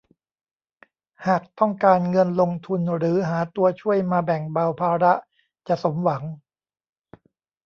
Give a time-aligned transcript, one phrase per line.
[1.27, 5.13] หากต้องการเงินลงทุนหรือหาตัวช่วยมาแบ่งเบาภาระ
[5.67, 6.23] จะสมหวัง